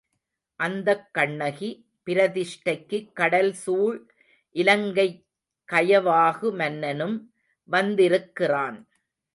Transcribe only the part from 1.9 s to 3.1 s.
பிரதிஷ்டைக்கு